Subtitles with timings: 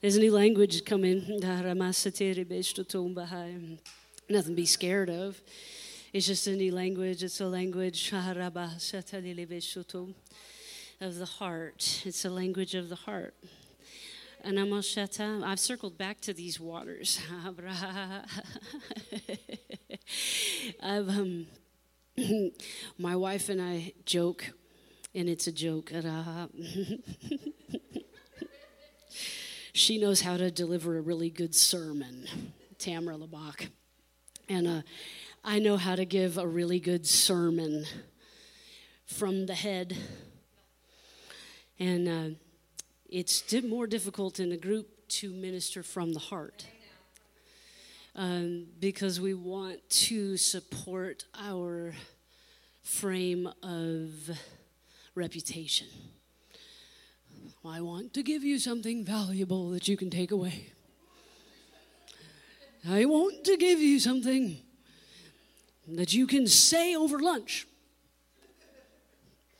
[0.00, 1.38] There's a new language coming.
[4.28, 5.40] Nothing to be scared of.
[6.12, 7.22] It's just a new language.
[7.22, 8.10] It's a language
[11.00, 12.02] of the heart.
[12.04, 13.34] It's a language of the heart.
[14.44, 15.42] Anamoshata.
[15.42, 17.20] I've circled back to these waters.
[20.80, 21.46] Um,
[22.98, 24.52] my wife and I joke,
[25.14, 25.92] and it's a joke.
[29.72, 32.28] she knows how to deliver a really good sermon,
[32.78, 33.68] Tamara Labach.
[34.48, 34.82] And uh,
[35.44, 37.84] I know how to give a really good sermon
[39.06, 39.96] from the head.
[41.78, 42.28] And uh,
[43.16, 46.66] it's more difficult in a group to minister from the heart.
[48.14, 51.94] Um, because we want to support our
[52.82, 54.10] frame of
[55.14, 55.86] reputation.
[57.64, 60.72] I want to give you something valuable that you can take away.
[62.86, 64.58] I want to give you something
[65.88, 67.66] that you can say over lunch.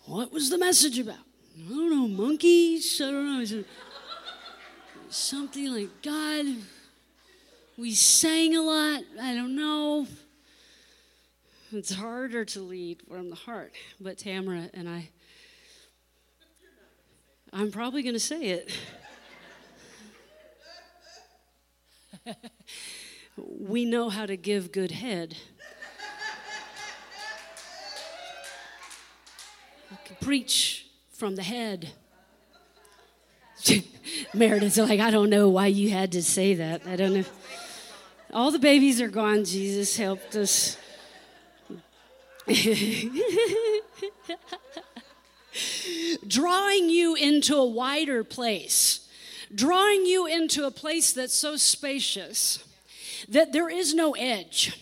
[0.05, 1.26] What was the message about?
[1.59, 3.01] I don't know, monkeys?
[3.01, 3.65] I don't know.
[5.09, 6.45] Something like God.
[7.79, 9.03] We sang a lot.
[9.21, 10.07] I don't know.
[11.73, 13.73] It's harder to lead from the heart.
[14.01, 15.09] But Tamara and I,
[17.53, 18.79] I'm probably going to say it.
[23.37, 25.37] we know how to give good head.
[30.21, 30.86] preach
[31.17, 31.91] from the head.
[34.35, 36.83] Meredith's like, I don't know why you had to say that.
[36.87, 37.25] I don't know.
[38.33, 39.47] All the babies are gone.
[39.47, 40.77] Jesus helped us.
[46.29, 49.09] drawing you into a wider place,
[49.55, 52.63] drawing you into a place that's so spacious
[53.29, 54.79] that there is no edge.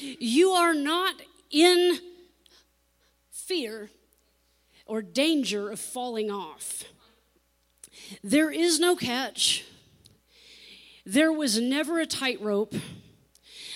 [0.00, 1.14] You are not
[1.50, 1.98] in
[3.30, 3.90] fear
[4.90, 6.82] or danger of falling off.
[8.24, 9.64] There is no catch.
[11.06, 12.74] There was never a tightrope.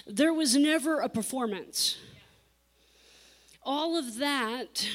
[0.08, 1.98] There was never a performance.
[3.62, 4.88] All of that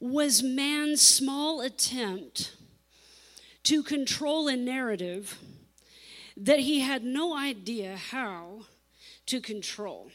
[0.00, 2.56] was man's small attempt
[3.62, 5.38] to control a narrative
[6.36, 8.62] that he had no idea how
[9.26, 10.10] to control.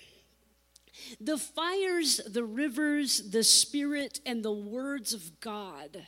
[1.20, 6.08] The fires, the rivers, the spirit, and the words of God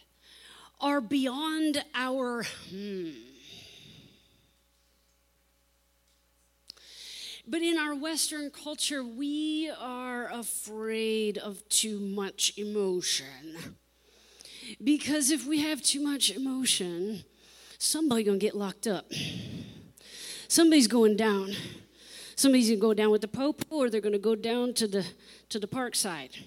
[0.80, 2.44] are beyond our.
[2.70, 3.10] Hmm.
[7.50, 13.76] But in our Western culture, we are afraid of too much emotion.
[14.84, 17.24] Because if we have too much emotion,
[17.78, 19.12] somebody's gonna get locked up.
[20.50, 21.56] Somebody's going down.
[22.38, 25.04] Somebody's gonna go down with the Pope, or they're gonna go down to the
[25.50, 26.38] to the park side.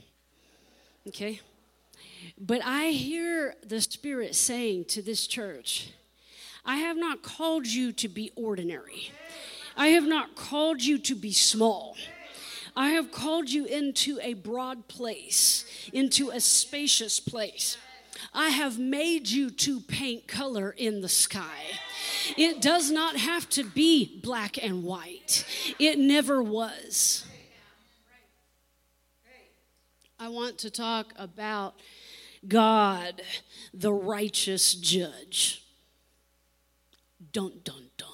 [1.09, 1.41] Okay?
[2.39, 5.91] But I hear the Spirit saying to this church,
[6.65, 9.11] I have not called you to be ordinary.
[9.77, 11.97] I have not called you to be small.
[12.77, 17.77] I have called you into a broad place, into a spacious place.
[18.33, 21.79] I have made you to paint color in the sky.
[22.37, 25.45] It does not have to be black and white,
[25.79, 27.27] it never was.
[30.19, 31.77] I want to talk about
[32.47, 33.23] God,
[33.73, 35.63] the righteous judge.
[37.33, 38.09] Dun, dun, dun.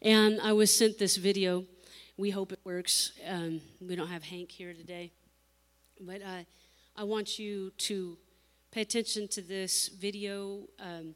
[0.00, 1.64] And I was sent this video.
[2.16, 3.12] We hope it works.
[3.28, 5.12] Um, we don't have Hank here today.
[6.00, 6.44] But uh,
[6.96, 8.18] I want you to
[8.70, 11.14] pay attention to this video um,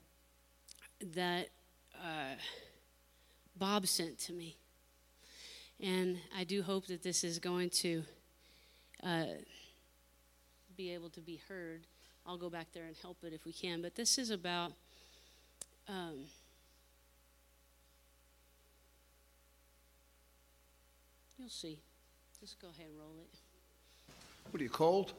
[1.14, 1.48] that
[1.94, 2.34] uh,
[3.56, 4.56] Bob sent to me.
[5.80, 8.02] And I do hope that this is going to
[9.02, 9.24] uh,
[10.76, 11.86] be able to be heard.
[12.26, 13.82] I'll go back there and help it if we can.
[13.82, 14.72] But this is about.
[15.88, 16.24] Um,
[21.38, 21.78] You'll see.
[22.40, 23.38] Just go ahead and roll it.
[24.50, 25.12] What are you cold?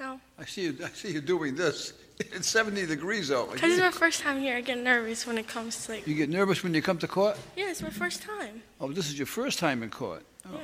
[0.00, 0.18] No.
[0.38, 0.76] I see you.
[0.82, 1.92] I see you doing this.
[2.18, 3.52] It's 70 degrees out.
[3.52, 4.56] Because it's my first time here.
[4.56, 6.06] I get nervous when it comes to like.
[6.06, 7.38] You get nervous when you come to court?
[7.56, 8.62] Yeah, it's my first time.
[8.80, 10.22] Oh, this is your first time in court.
[10.46, 10.50] Oh.
[10.54, 10.60] Yeah.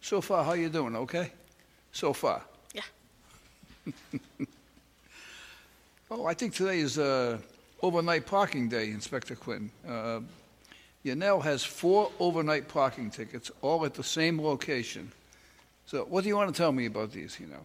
[0.00, 0.96] So far, how you doing?
[0.96, 1.30] Okay.
[1.92, 2.42] So far.
[2.74, 3.92] Yeah.
[6.12, 7.38] Oh, I think today is uh,
[7.82, 9.70] overnight parking day, Inspector Quinn.
[9.88, 10.18] Uh,
[11.04, 15.12] Yanel has four overnight parking tickets, all at the same location.
[15.90, 17.64] So what do you want to tell me about these, you know?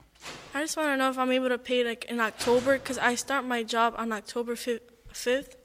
[0.56, 3.14] I just want to know if I'm able to pay like in October because I
[3.14, 5.56] start my job on October 5th,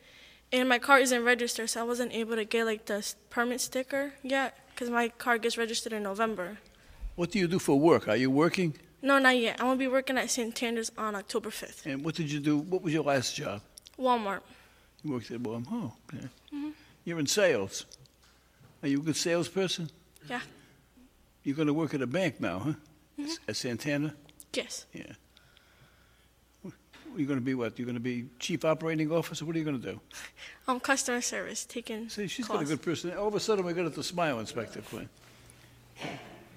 [0.53, 4.13] and my car isn't registered, so I wasn't able to get like the permit sticker
[4.23, 6.59] yet because my car gets registered in November.
[7.17, 8.09] What do you do for work?
[8.09, 8.75] Are you working?
[9.01, 9.59] No, not yet.
[9.59, 11.87] I'm gonna be working at Santander's on October 5th.
[11.87, 12.59] And what did you do?
[12.59, 13.63] What was your last job?
[13.99, 14.43] Walmart.
[15.03, 15.67] You worked at Walmart.
[15.73, 16.27] Oh, okay.
[16.55, 16.71] Mm-hmm.
[17.07, 17.87] You're in sales.
[18.83, 19.89] Are you a good salesperson?
[20.29, 20.43] Yeah.
[21.51, 22.73] You're going to work at a bank now, huh?
[23.25, 24.15] S- At Santana?
[24.53, 24.87] Yes.
[24.93, 25.03] Yeah.
[27.17, 27.77] You're going to be what?
[27.77, 29.45] You're going to be chief operating officer?
[29.45, 30.01] What are you going to do?
[30.69, 33.13] Um, customer service, taking See, she's got a good person.
[33.17, 35.09] All of a sudden, we got to smile, Inspector Quinn.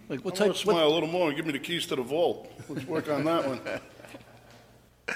[0.07, 0.47] Like, what I type?
[0.49, 2.51] want to what- smile a little more and give me the keys to the vault.
[2.69, 3.59] Let's work on that one.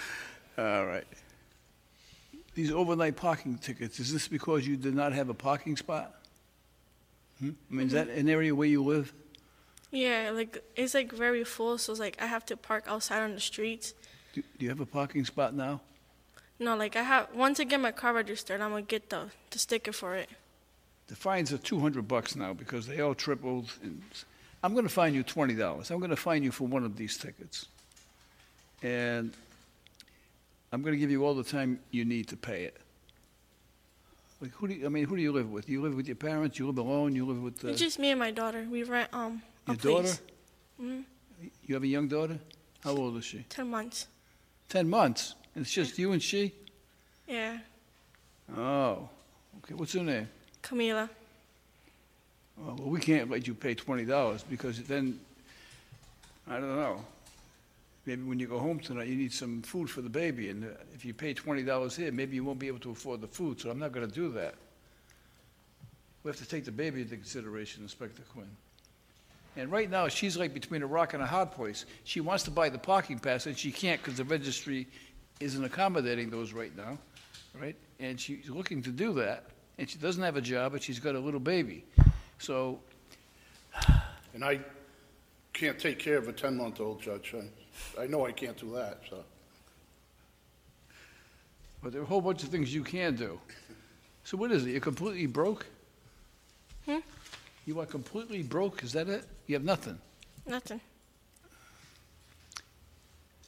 [0.57, 1.05] All right.
[2.55, 6.15] These overnight parking tickets, is this because you did not have a parking spot?
[7.39, 7.51] Hmm?
[7.69, 9.13] I mean, is that an area where you live?
[9.91, 13.33] Yeah, like it's like very full, so it's like I have to park outside on
[13.33, 13.93] the streets.
[14.33, 15.81] Do do you have a parking spot now?
[16.59, 19.59] No, like I have once I get my car registered, I'm gonna get the the
[19.59, 20.29] sticker for it.
[21.07, 23.71] The fines are two hundred bucks now because they all tripled.
[23.81, 24.01] and
[24.63, 25.89] I'm gonna fine you twenty dollars.
[25.89, 27.67] I'm gonna fine you for one of these tickets.
[28.83, 29.33] And
[30.73, 32.75] I'm gonna give you all the time you need to pay it.
[34.41, 35.67] Like, who do you, I mean, who do you live with?
[35.69, 36.59] You live with your parents?
[36.59, 37.15] You live alone?
[37.15, 38.67] You live with, uh, It's just me and my daughter.
[38.69, 40.03] We rent um your daughter?
[40.03, 40.21] place.
[40.81, 41.03] Mhm.
[41.65, 42.39] You have a young daughter?
[42.83, 43.45] How old is she?
[43.49, 44.07] Ten months.
[44.69, 45.35] Ten months?
[45.55, 46.53] And it's just you and she?
[47.27, 47.59] Yeah,
[48.55, 49.09] Oh,
[49.57, 49.73] okay.
[49.73, 50.29] What's her name?
[50.63, 51.09] Camila.
[52.59, 55.19] Oh, Well, we can't let you pay twenty dollars because then,
[56.47, 57.03] I don't know.
[58.05, 60.67] Maybe when you go home tonight, you need some food for the baby, and uh,
[60.95, 63.59] if you pay twenty dollars here, maybe you won't be able to afford the food,
[63.59, 64.55] so I'm not gonna do that.
[66.23, 68.49] We have to take the baby into consideration, Inspector Quinn.
[69.57, 71.85] And right now, she's like between a rock and a hard place.
[72.03, 74.87] She wants to buy the parking pass, and she can't because the registry
[75.39, 76.99] isn't accommodating those right now,
[77.59, 77.75] right?
[77.99, 79.45] And she's looking to do that,
[79.79, 81.83] and she doesn't have a job, but she's got a little baby.
[82.37, 82.79] So,
[84.35, 84.59] And I
[85.53, 87.33] can't take care of a 10-month-old, Judge.
[87.97, 89.23] I, I know I can't do that, so.
[91.81, 93.39] but there are a whole bunch of things you can do.
[94.23, 94.69] So what is it?
[94.69, 95.65] You're completely broke?
[96.85, 96.99] Hmm?
[97.65, 98.83] You are completely broke?
[98.83, 99.25] Is that it?
[99.47, 99.97] You have nothing?
[100.45, 100.81] Nothing.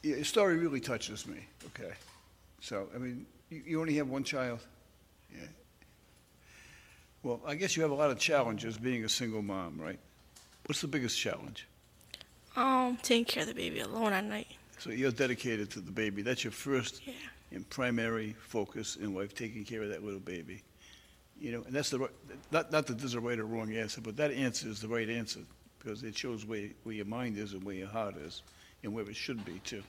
[0.02, 1.92] Yeah, Your story really touches me, okay?
[2.60, 4.60] So, I mean, you, you only have one child?
[5.32, 5.46] Yeah.
[7.22, 9.98] Well, I guess you have a lot of challenges being a single mom, right?
[10.66, 11.66] What's the biggest challenge?
[12.56, 14.46] Um, taking care of the baby alone at night.
[14.78, 16.22] So you're dedicated to the baby.
[16.22, 17.12] That's your first Yeah.
[17.52, 20.62] and primary focus in life, taking care of that little baby.
[21.38, 22.08] You know, and that's the, ri-
[22.50, 25.08] not, not that there's a right or wrong answer, but that answer is the right
[25.10, 25.40] answer
[25.82, 28.42] because it shows where, where your mind is and where your heart is
[28.82, 29.82] and where it should be too.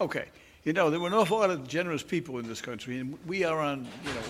[0.00, 0.26] Okay,
[0.64, 3.44] you know, there were an awful lot of generous people in this country and we
[3.44, 4.20] are on, you know,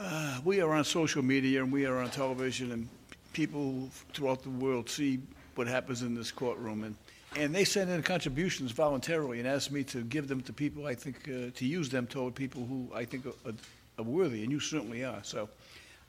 [0.00, 2.88] uh, we are on social media and we are on television and
[3.32, 5.20] people throughout the world see
[5.54, 6.94] what happens in this courtroom and,
[7.36, 10.94] and they send in contributions voluntarily and ask me to give them to people I
[10.94, 13.54] think, uh, to use them toward people who I think are, are-
[14.02, 15.20] worthy, and you certainly are.
[15.22, 15.48] So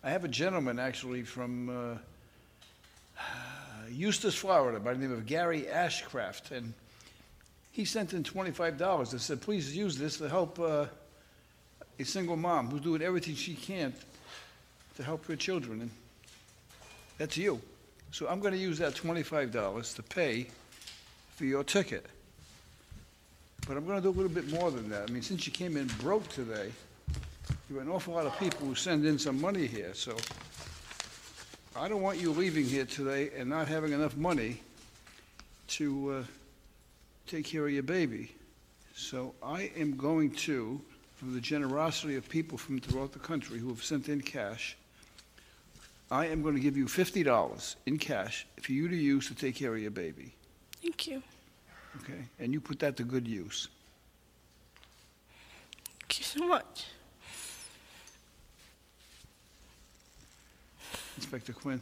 [0.04, 3.22] I have a gentleman actually from uh,
[3.94, 6.74] Eustis, Florida, by the name of Gary Ashcraft, and
[7.72, 10.86] he sent in twenty-five dollars and said, please use this to help uh,
[12.00, 13.94] a single mom who's doing everything she can
[14.96, 15.92] to help her children, and
[17.18, 17.62] that's you.
[18.12, 20.48] So I'm gonna use that twenty-five dollars to pay
[21.36, 22.06] for your ticket.
[23.68, 25.10] But I'm gonna do a little bit more than that.
[25.10, 26.72] I mean, since you came in broke today,
[27.76, 30.16] are an awful lot of people who send in some money here, so
[31.76, 34.62] I don't want you leaving here today and not having enough money
[35.70, 36.24] to uh,
[37.26, 38.32] take care of your baby.
[38.96, 40.80] So I am going to,
[41.16, 44.78] from the generosity of people from throughout the country who have sent in cash,
[46.12, 49.36] I am going to give you fifty dollars in cash for you to use to
[49.36, 50.32] take care of your baby,
[50.82, 51.24] Thank you.
[52.04, 52.20] okay?
[52.40, 53.68] And you put that to good use.
[56.02, 56.86] Thank you so much.
[61.18, 61.82] Inspector Quinn.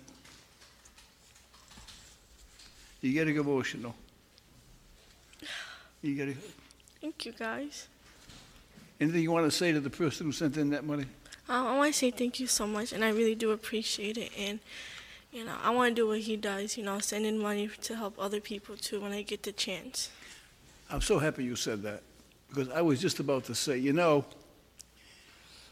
[3.02, 3.96] You getting emotional?
[6.02, 6.38] You getting,
[7.00, 7.88] Thank you, guys.
[9.00, 11.06] anything you want to say to the person who sent in that money?
[11.50, 14.32] Um, I want to say thank you so much, and I really do appreciate it.
[14.38, 14.60] And
[15.32, 16.78] you know, I want to do what he does.
[16.78, 20.10] You know, send in money to help other people too when I get the chance.
[20.90, 22.04] I'm so happy you said that,
[22.50, 24.26] because I was just about to say, you know,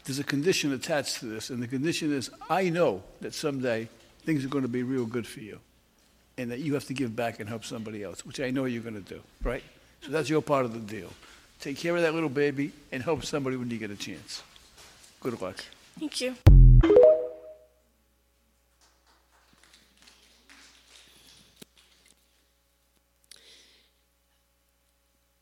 [0.04, 3.88] there's a condition attached to this, and the condition is I know that someday
[4.24, 5.60] things are going to be real good for you,
[6.38, 8.82] and that you have to give back and help somebody else, which I know you're
[8.82, 9.62] going to do, right?
[10.02, 11.10] So that's your part of the deal.
[11.60, 14.42] Take care of that little baby and help somebody when you get a chance.
[15.20, 15.62] Good luck.
[15.98, 16.34] Thank you.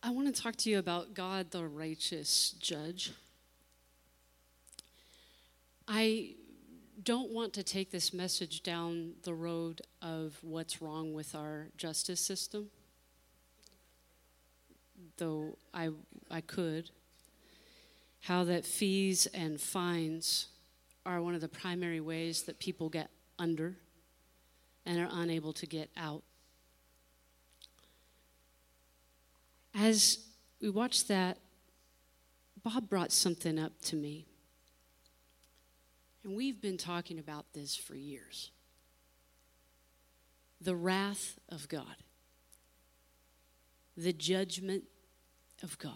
[0.03, 3.13] I want to talk to you about God, the righteous judge.
[5.91, 6.35] I
[7.03, 12.21] don't want to take this message down the road of what's wrong with our justice
[12.21, 12.69] system,
[15.17, 15.89] though I,
[16.31, 16.91] I could.
[18.21, 20.49] How that fees and fines
[21.07, 23.77] are one of the primary ways that people get under
[24.85, 26.23] and are unable to get out.
[29.75, 30.19] As
[30.61, 31.39] we watched that,
[32.63, 34.27] Bob brought something up to me.
[36.25, 38.51] And we've been talking about this for years
[40.61, 41.97] the wrath of God,
[43.97, 44.85] the judgment
[45.63, 45.93] of God.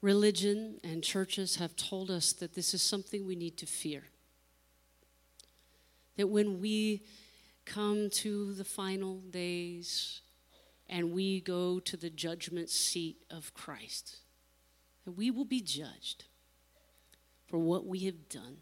[0.00, 4.04] Religion and churches have told us that this is something we need to fear.
[6.16, 7.02] That when we
[7.64, 10.22] come to the final days
[10.88, 14.16] and we go to the judgment seat of Christ,
[15.04, 16.24] that we will be judged
[17.52, 18.56] for what we have done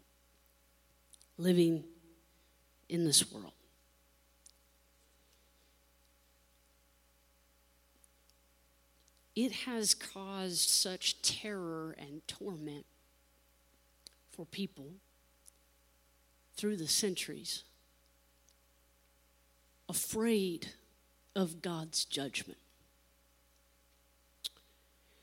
[1.37, 1.85] living
[2.89, 3.53] in this world.
[9.33, 12.85] It has caused such terror and torment
[14.29, 14.89] for people
[16.57, 17.63] through the centuries,
[19.87, 20.67] afraid
[21.33, 22.59] of God's judgment.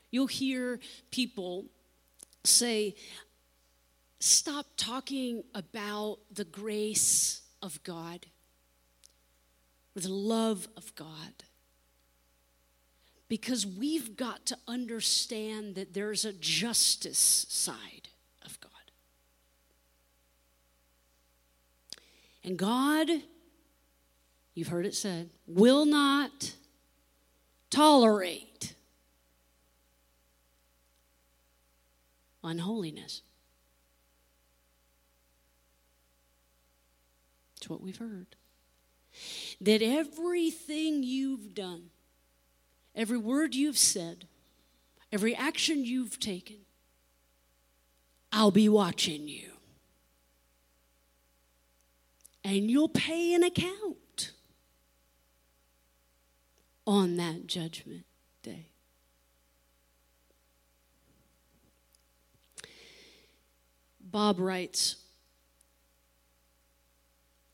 [0.09, 0.79] You'll hear
[1.11, 1.65] people
[2.43, 2.95] say,
[4.19, 8.25] Stop talking about the grace of God
[9.95, 11.43] or the love of God.
[13.29, 18.09] Because we've got to understand that there's a justice side
[18.43, 18.71] of God.
[22.43, 23.09] And God,
[24.53, 26.55] you've heard it said, will not
[27.69, 28.73] tolerate
[32.43, 33.21] unholiness.
[37.69, 38.35] What we've heard.
[39.61, 41.91] That everything you've done,
[42.95, 44.25] every word you've said,
[45.11, 46.57] every action you've taken,
[48.31, 49.51] I'll be watching you.
[52.43, 54.31] And you'll pay an account
[56.87, 58.05] on that judgment
[58.41, 58.69] day.
[64.01, 64.95] Bob writes,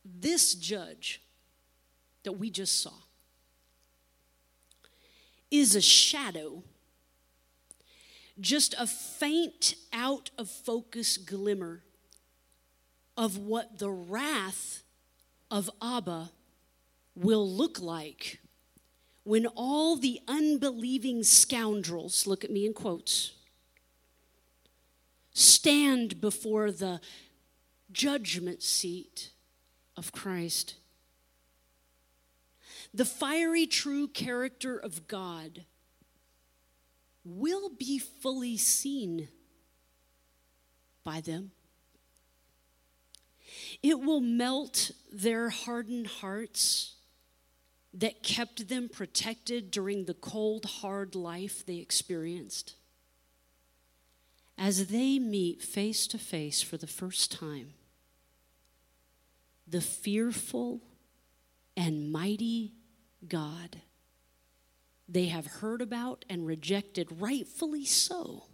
[0.06, 1.22] this judge
[2.24, 2.94] that we just saw
[5.52, 6.64] is a shadow,
[8.40, 11.82] just a faint, out of focus glimmer
[13.18, 14.84] of what the wrath
[15.50, 16.32] of Abba
[17.16, 18.40] will look like
[19.24, 23.32] when all the unbelieving scoundrels, look at me in quotes,
[25.34, 27.02] stand before the
[27.92, 29.32] judgment seat
[29.98, 30.75] of Christ.
[32.94, 35.66] The fiery, true character of God
[37.24, 39.30] will be fully seen
[41.04, 41.52] by them.
[43.82, 46.96] It will melt their hardened hearts
[47.94, 52.75] that kept them protected during the cold, hard life they experienced.
[54.58, 57.74] As they meet face to face for the first time,
[59.67, 60.81] the fearful
[61.75, 62.74] and mighty
[63.27, 63.81] God
[65.07, 68.45] they have heard about and rejected, rightfully so.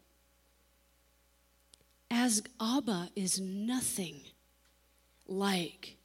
[2.10, 4.22] As Abba is nothing
[5.28, 5.98] like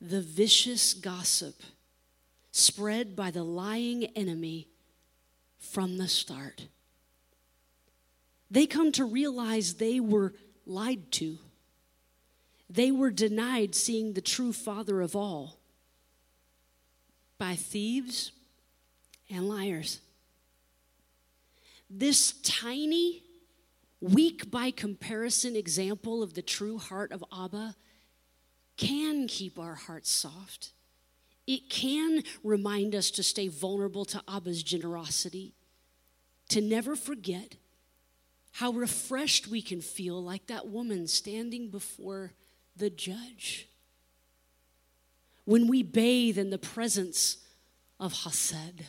[0.00, 1.62] the vicious gossip
[2.52, 4.68] spread by the lying enemy
[5.58, 6.68] from the start.
[8.50, 10.34] They come to realize they were
[10.66, 11.38] lied to
[12.70, 15.58] they were denied seeing the true Father of all
[17.38, 18.32] by thieves
[19.30, 20.00] and liars.
[21.88, 23.22] This tiny,
[24.00, 27.74] weak by comparison example of the true heart of Abba
[28.76, 30.72] can keep our hearts soft.
[31.46, 35.54] It can remind us to stay vulnerable to Abba's generosity,
[36.50, 37.56] to never forget
[38.52, 42.32] how refreshed we can feel, like that woman standing before
[42.78, 43.68] the judge.
[45.44, 47.38] When we bathe in the presence
[47.98, 48.84] of Hesed,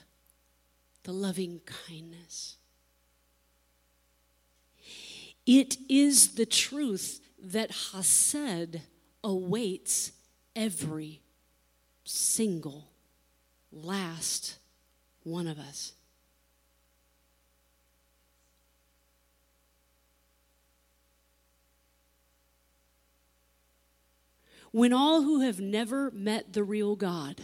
[1.03, 2.57] the loving kindness.
[5.45, 8.81] It is the truth that Hesed
[9.23, 10.11] awaits
[10.55, 11.21] every
[12.03, 12.89] single
[13.71, 14.59] last
[15.23, 15.93] one of us.
[24.71, 27.41] When all who have never met the real God,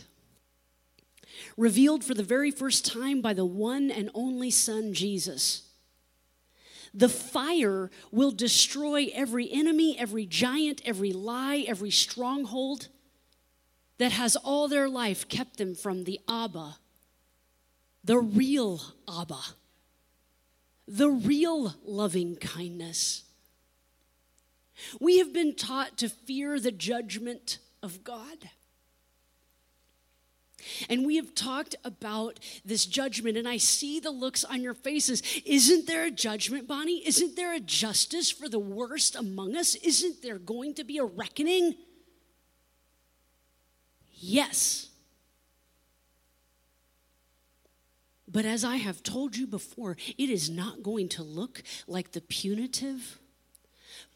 [1.57, 5.63] revealed for the very first time by the one and only Son, Jesus,
[6.93, 12.87] the fire will destroy every enemy, every giant, every lie, every stronghold
[13.97, 16.77] that has all their life kept them from the Abba,
[18.03, 19.41] the real Abba,
[20.87, 23.23] the real loving kindness.
[24.99, 28.49] We have been taught to fear the judgment of God.
[30.89, 35.21] And we have talked about this judgment, and I see the looks on your faces.
[35.45, 37.07] Isn't there a judgment, Bonnie?
[37.07, 39.75] Isn't there a justice for the worst among us?
[39.75, 41.75] Isn't there going to be a reckoning?
[44.13, 44.89] Yes.
[48.27, 52.21] But as I have told you before, it is not going to look like the
[52.21, 53.19] punitive,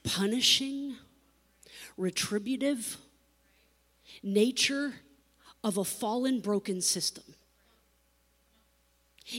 [0.03, 0.95] punishing,
[1.97, 2.97] retributive
[4.23, 4.95] nature
[5.63, 7.23] of a fallen, broken system.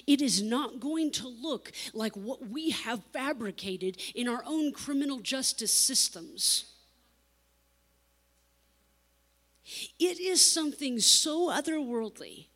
[0.06, 5.18] It is not going to look like what we have fabricated in our own criminal
[5.18, 6.66] justice systems.
[9.98, 12.46] It is something so otherworldly,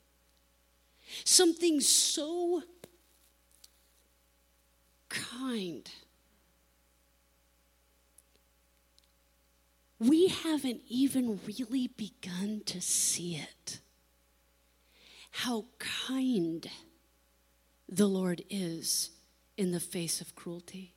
[1.25, 2.63] something so
[5.09, 5.89] kind.
[9.99, 13.81] We haven't even really begun to see it.
[15.31, 16.69] How kind
[17.89, 19.11] the Lord is
[19.57, 20.95] in the face of cruelty.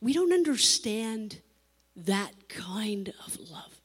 [0.00, 1.40] We don't understand
[1.96, 3.80] that kind of love.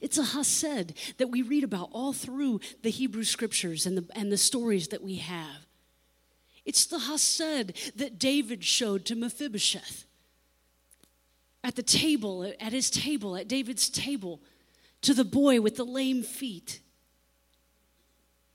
[0.00, 4.30] It's a hesed that we read about all through the Hebrew scriptures and the, and
[4.30, 5.66] the stories that we have.
[6.64, 10.04] It's the hesed that David showed to Mephibosheth
[11.62, 14.40] at the table, at his table, at David's table,
[15.02, 16.80] to the boy with the lame feet.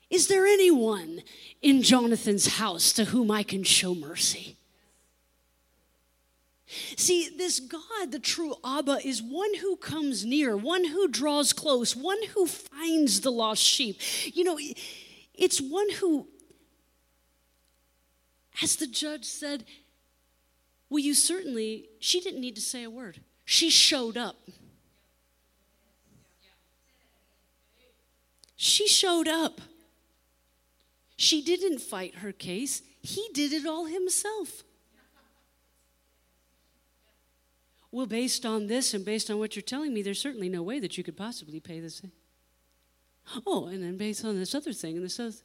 [0.09, 1.21] Is there anyone
[1.61, 4.57] in Jonathan's house to whom I can show mercy?
[6.97, 11.95] See, this God, the true Abba, is one who comes near, one who draws close,
[11.95, 13.99] one who finds the lost sheep.
[14.25, 14.59] You know,
[15.33, 16.27] it's one who,
[18.61, 19.63] as the judge said,
[20.95, 23.19] well, you certainly, she didn't need to say a word.
[23.43, 24.37] She showed up.
[28.55, 29.59] She showed up.
[31.17, 34.63] She didn't fight her case, he did it all himself.
[37.91, 40.79] Well, based on this and based on what you're telling me, there's certainly no way
[40.79, 42.01] that you could possibly pay this.
[43.45, 45.35] Oh, and then based on this other thing and this other.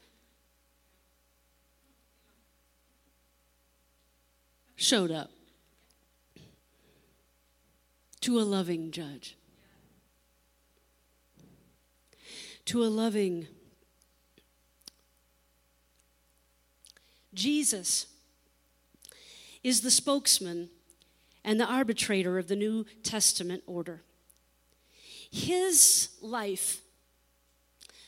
[4.77, 5.33] Showed up
[8.21, 9.37] to a loving judge,
[12.67, 13.47] to a loving
[17.33, 18.07] Jesus
[19.63, 20.69] is the spokesman
[21.45, 24.03] and the arbitrator of the New Testament order.
[25.31, 26.83] His life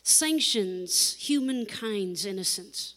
[0.03, 2.95] sanctions humankind's innocence.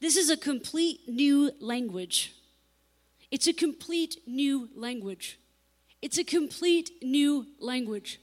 [0.00, 2.34] This is a complete new language.
[3.30, 5.38] It's a complete new language.
[6.00, 8.20] It's a complete new language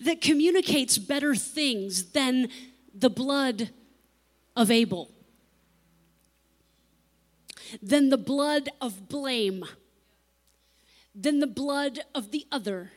[0.00, 2.48] that communicates better things than
[2.94, 3.70] the blood
[4.54, 5.10] of Abel
[7.80, 9.64] than the blood of blame,
[11.14, 12.90] than the blood of the other,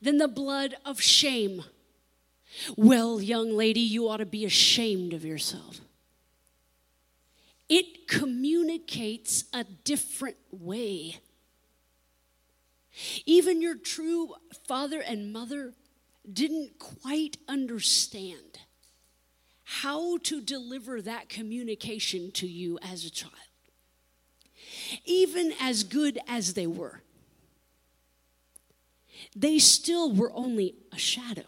[0.00, 1.64] than the blood of shame.
[2.76, 5.80] Well, young lady, you ought to be ashamed of yourself.
[7.68, 11.16] It communicates a different way.
[13.26, 14.34] Even your true
[14.66, 15.74] father and mother
[16.30, 18.60] didn't quite understand
[19.64, 23.38] how to deliver that communication to you as a child
[25.04, 27.02] even as good as they were,
[29.34, 31.42] they still were only a shadow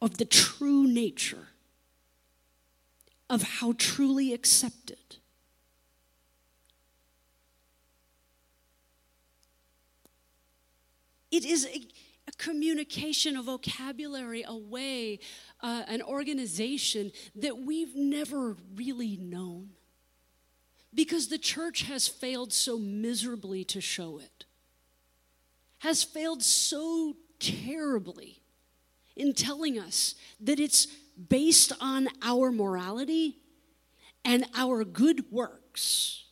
[0.00, 1.48] of the true nature
[3.28, 5.16] of how truly accepted.
[11.30, 11.86] It is a,
[12.28, 15.20] a communication, a vocabulary, a way,
[15.60, 19.70] uh, an organization that we've never really known
[20.92, 24.44] because the church has failed so miserably to show it,
[25.78, 28.42] has failed so terribly
[29.16, 30.86] in telling us that it's
[31.28, 33.38] based on our morality
[34.24, 36.24] and our good works.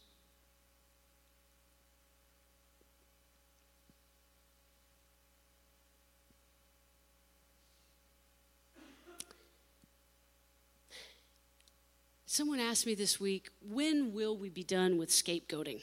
[12.30, 15.80] Someone asked me this week, when will we be done with scapegoating?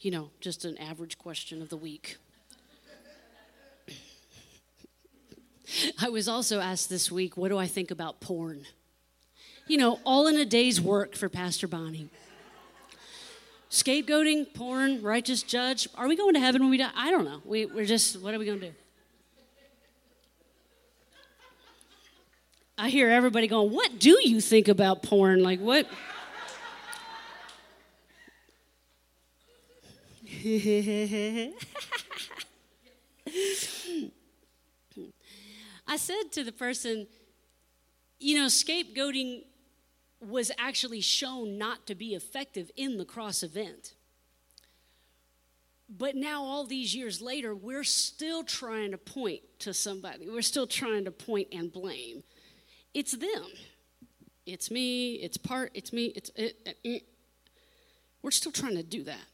[0.00, 2.16] You know, just an average question of the week.
[6.00, 8.64] I was also asked this week, what do I think about porn?
[9.66, 12.08] You know, all in a day's work for Pastor Bonnie.
[13.70, 15.86] Scapegoating, porn, righteous judge.
[15.94, 16.90] Are we going to heaven when we die?
[16.96, 17.42] I don't know.
[17.44, 18.74] We, we're just, what are we going to do?
[22.82, 25.40] I hear everybody going, What do you think about porn?
[25.40, 25.86] Like, what?
[35.86, 37.06] I said to the person,
[38.18, 39.44] you know, scapegoating
[40.20, 43.94] was actually shown not to be effective in the cross event.
[45.88, 50.28] But now, all these years later, we're still trying to point to somebody.
[50.28, 52.24] We're still trying to point and blame.
[52.94, 53.46] It's them.
[54.44, 55.14] It's me.
[55.14, 55.70] It's part.
[55.74, 56.06] It's me.
[56.16, 57.02] It's it, it, it.
[58.22, 59.26] We're still trying to do that.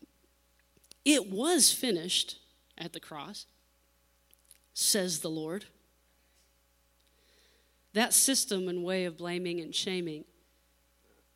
[1.05, 2.38] It was finished
[2.77, 3.47] at the cross,
[4.75, 5.66] says the Lord.
[7.94, 10.25] That system and way of blaming and shaming,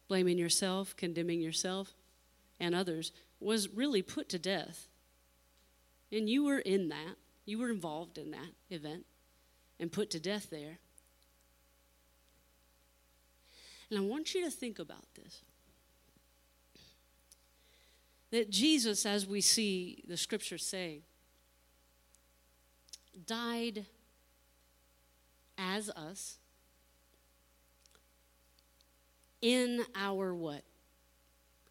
[0.09, 1.95] blaming yourself, condemning yourself
[2.61, 4.89] and others, was really put to death.
[6.13, 7.17] And you were in that.
[7.45, 9.07] You were involved in that event
[9.81, 10.79] and put to death there.
[13.93, 15.43] And I want you to think about this.
[18.31, 21.03] That Jesus, as we see the scriptures say,
[23.27, 23.85] died
[25.59, 26.39] as us
[29.43, 30.63] in our what?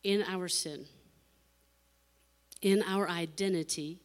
[0.04, 0.86] In our sin,
[2.62, 4.00] in our identity.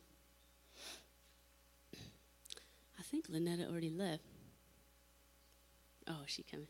[2.99, 4.23] I think Lynetta already left.
[6.09, 6.69] Oh, she coming.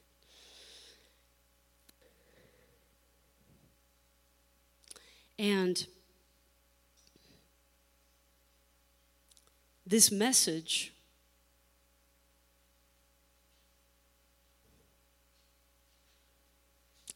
[5.38, 5.86] And
[9.86, 10.92] this message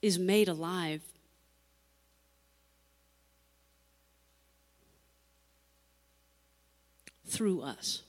[0.03, 1.03] is made alive
[7.27, 8.03] through us,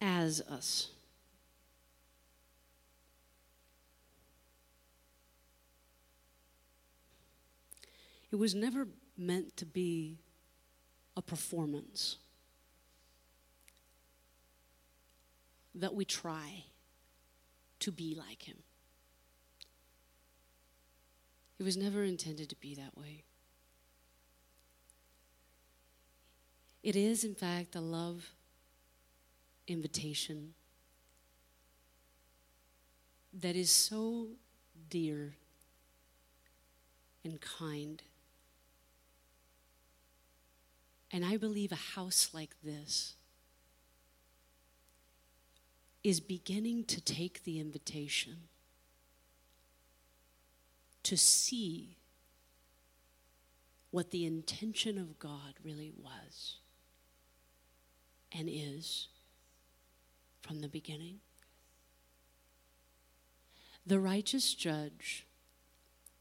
[0.00, 0.88] as us.
[8.32, 10.18] It was never meant to be
[11.16, 12.16] a performance
[15.74, 16.64] that we try
[17.80, 18.58] to be like Him.
[21.58, 23.24] It was never intended to be that way.
[26.82, 28.30] It is, in fact, a love
[29.66, 30.54] invitation
[33.32, 34.28] that is so
[34.88, 35.34] dear
[37.22, 38.02] and kind
[41.10, 43.14] and I believe a house like this
[46.02, 48.48] is beginning to take the invitation
[51.02, 51.98] to see
[53.90, 56.58] what the intention of God really was
[58.32, 59.08] and is
[60.40, 61.18] from the beginning.
[63.84, 65.26] The righteous judge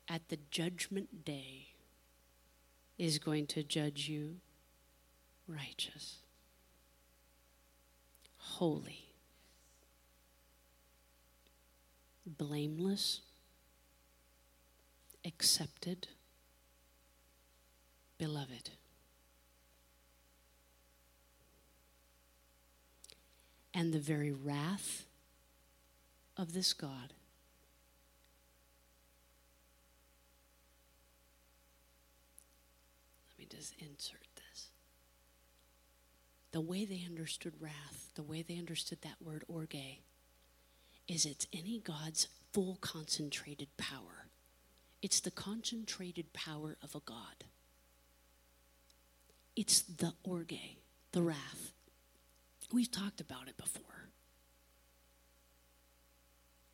[0.07, 1.67] at the judgment day
[2.97, 4.37] is going to judge you
[5.49, 6.17] righteous,
[8.37, 9.05] holy,
[12.25, 13.21] blameless,
[15.25, 16.07] accepted,
[18.17, 18.71] beloved.
[23.73, 25.05] And the very wrath
[26.37, 27.13] of this God
[33.29, 34.18] let me just insert
[36.51, 40.01] the way they understood wrath, the way they understood that word orge,
[41.07, 44.27] is it's any God's full concentrated power.
[45.01, 47.45] It's the concentrated power of a God.
[49.55, 50.77] It's the orge,
[51.11, 51.73] the wrath.
[52.71, 53.83] We've talked about it before.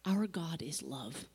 [0.05, 1.25] Our God is love.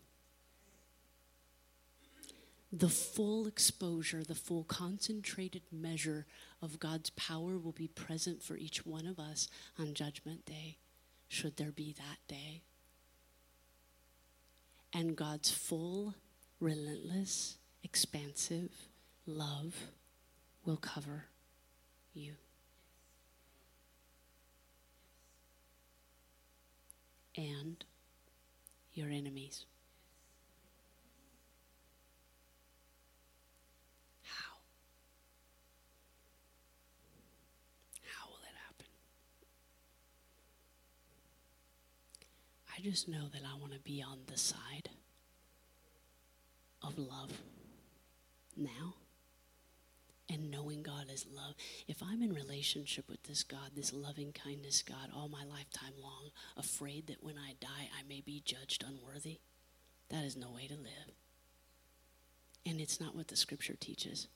[2.72, 6.26] The full exposure, the full concentrated measure
[6.62, 10.78] of God's power will be present for each one of us on Judgment Day,
[11.28, 12.62] should there be that day.
[14.92, 16.14] And God's full,
[16.58, 18.70] relentless, expansive
[19.26, 19.74] love
[20.64, 21.26] will cover
[22.12, 22.34] you.
[27.36, 27.84] And
[28.92, 29.64] your enemies.
[34.24, 34.56] How?
[38.04, 38.86] How will it happen?
[42.80, 44.88] I just know that I want to be on the side
[46.82, 47.30] of love
[48.56, 48.94] now
[50.30, 51.56] and knowing God as love.
[51.88, 56.30] If I'm in relationship with this God, this loving kindness God, all my lifetime long,
[56.56, 59.40] afraid that when I die I may be judged unworthy,
[60.08, 61.12] that is no way to live.
[62.64, 64.26] And it's not what the scripture teaches.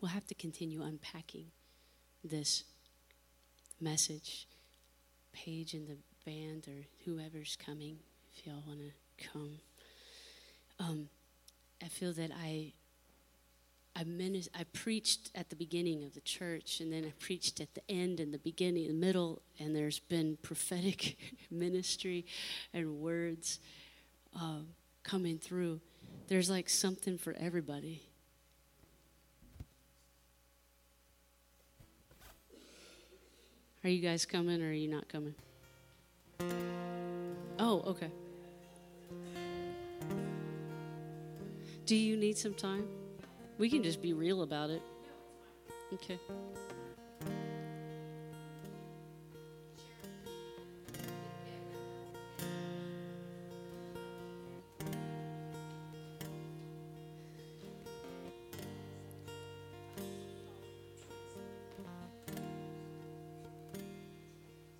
[0.00, 1.46] We'll have to continue unpacking
[2.22, 2.64] this
[3.80, 4.46] message.
[5.32, 7.98] Paige and the band or whoever's coming
[8.34, 9.58] if y'all want to come.
[10.78, 11.08] Um,
[11.82, 12.72] I feel that I
[13.96, 14.04] I,
[14.54, 18.20] I preached at the beginning of the church, and then I preached at the end
[18.20, 21.16] and the beginning, the middle, and there's been prophetic
[21.50, 22.26] ministry
[22.74, 23.58] and words
[24.38, 24.60] uh,
[25.02, 25.80] coming through.
[26.28, 28.02] There's like something for everybody.
[33.86, 35.32] Are you guys coming or are you not coming?
[37.60, 38.10] Oh, okay.
[41.84, 42.88] Do you need some time?
[43.58, 44.82] We can just be real about it.
[45.94, 46.18] Okay.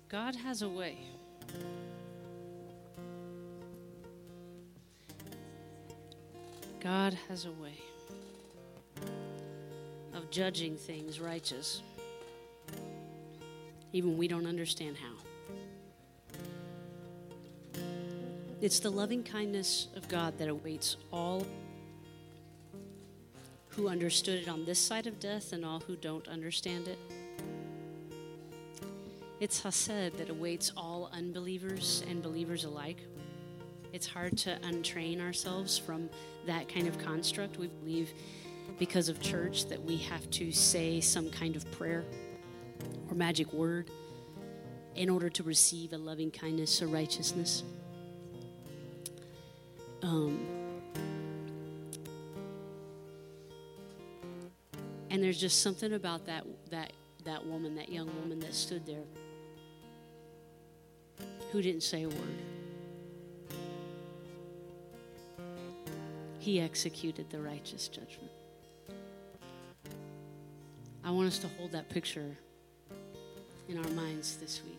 [0.09, 0.97] God has a way.
[6.79, 7.77] God has a way
[10.13, 11.81] of judging things righteous,
[13.91, 17.81] even we don't understand how.
[18.61, 21.45] It's the loving kindness of God that awaits all
[23.69, 26.97] who understood it on this side of death and all who don't understand it.
[29.39, 32.97] It's Hesed that awaits all unbelievers and believers alike.
[33.93, 36.09] It's hard to untrain ourselves from
[36.47, 37.57] that kind of construct.
[37.57, 38.13] We believe
[38.79, 42.03] because of church that we have to say some kind of prayer
[43.09, 43.91] or magic word
[44.95, 47.63] in order to receive a loving kindness or righteousness.
[50.01, 50.39] Um,
[55.11, 56.93] and there's just something about that that
[57.25, 59.03] that woman, that young woman that stood there,
[61.51, 62.41] who didn't say a word.
[66.39, 68.31] He executed the righteous judgment.
[71.03, 72.37] I want us to hold that picture
[73.69, 74.77] in our minds this week.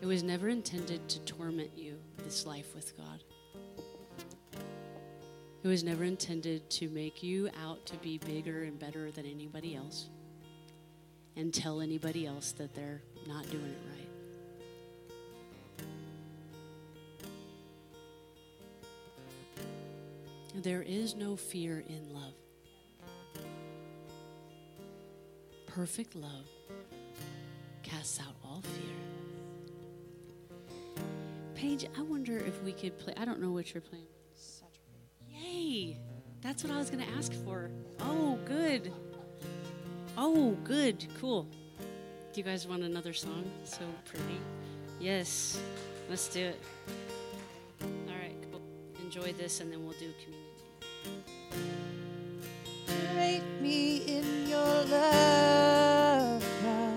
[0.00, 3.22] It was never intended to torment you, this life with God.
[5.62, 9.76] It was never intended to make you out to be bigger and better than anybody
[9.76, 10.08] else
[11.36, 14.00] and tell anybody else that they're not doing it right.
[20.62, 22.34] There is no fear in love.
[25.66, 26.46] Perfect love
[27.82, 28.96] casts out all fear.
[31.54, 33.14] Paige, I wonder if we could play.
[33.16, 34.06] I don't know what you're playing.
[35.28, 35.98] Yay!
[36.40, 37.70] That's what I was going to ask for.
[38.00, 38.92] Oh, good.
[40.22, 41.06] Oh, good.
[41.18, 41.46] Cool.
[41.80, 43.50] Do you guys want another song?
[43.64, 44.38] So pretty.
[45.00, 45.58] Yes.
[46.10, 46.60] Let's do it.
[47.80, 48.60] All right, cool.
[49.02, 51.24] Enjoy this and then we'll do communion.
[53.14, 56.92] Drape me in your love, God.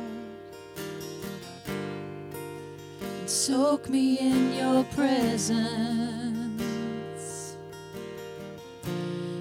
[3.25, 5.61] Soak me in your presence.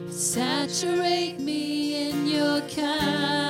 [0.09, 3.42] Saturate me in your kindness.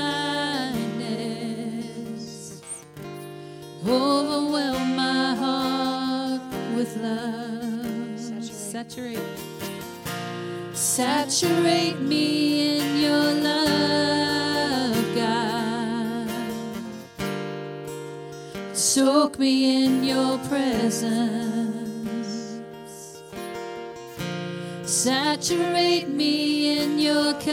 [4.33, 6.41] Overwhelm my heart
[6.75, 8.19] with love.
[8.43, 9.19] Saturate.
[10.73, 16.31] Saturate me in your love, God.
[18.73, 21.83] Soak me in your presence.
[24.85, 27.53] Saturate me in your kindness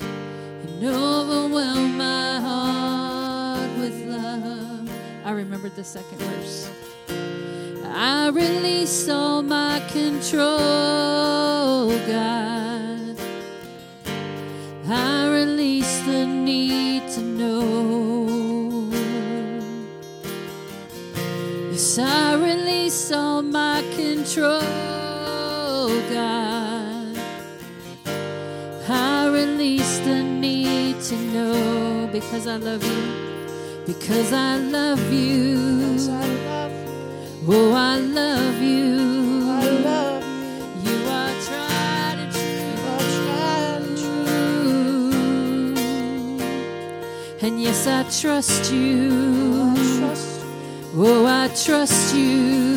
[0.00, 1.89] and overwhelm
[5.40, 6.70] remembered the second verse.
[7.86, 10.48] I release all my control,
[12.06, 13.16] God.
[14.86, 18.90] I release the need to know.
[21.72, 24.60] Yes, I release all my control,
[26.12, 27.16] God.
[28.88, 33.19] I release the need to know because I love you.
[33.92, 35.58] Because I love you.
[37.48, 39.50] Oh, I love you.
[39.50, 40.92] I love you.
[40.92, 42.32] You are tried and
[43.98, 45.74] true.
[47.42, 49.10] and yes, I trust you.
[50.94, 52.70] Oh, I trust you.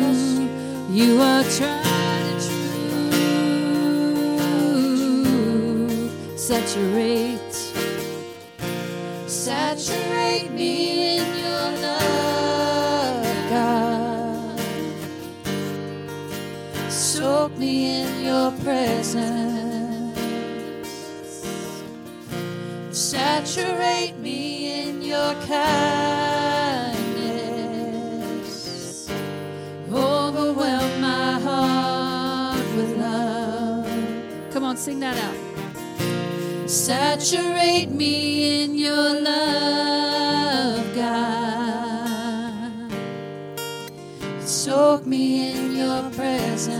[0.00, 0.40] trust
[0.90, 2.40] You are tried and
[5.22, 6.36] true.
[6.36, 7.69] Saturate.
[9.70, 14.58] Saturate me in your love, God.
[16.90, 20.18] Soak me in your presence.
[22.90, 26.98] Saturate me in your kindness.
[29.88, 33.86] Overwhelm my heart with love.
[34.52, 35.49] Come on, sing that out.
[36.70, 42.72] Saturate me in your love, God.
[44.38, 46.76] Soak me in your presence.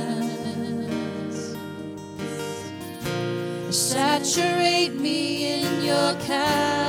[3.71, 6.80] Saturate me in your kindness.